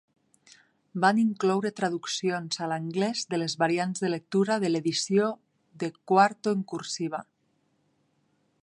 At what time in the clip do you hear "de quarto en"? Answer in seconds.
5.85-6.67